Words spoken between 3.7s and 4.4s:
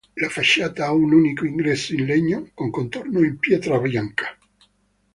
bianca.